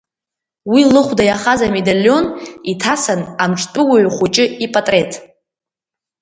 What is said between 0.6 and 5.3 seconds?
Уи лыхәда иахаз амедалион иҭасан Амҿтәы Уаҩхәыҷы ипатреҭ.